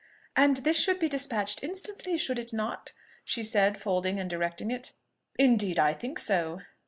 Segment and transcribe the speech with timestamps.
[0.35, 2.91] "And this should be despatched instantly, should it not?"
[3.23, 4.93] she said, folding and directing it.
[5.37, 6.59] "Indeed, I think so."